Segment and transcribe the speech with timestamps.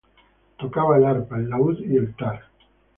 [0.63, 2.45] Tocaba el arpa, el laúd, y el tar.